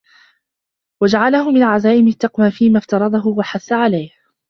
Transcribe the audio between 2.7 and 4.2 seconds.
افْتَرَضَهُ وَحَثَّ عَلَيْهِ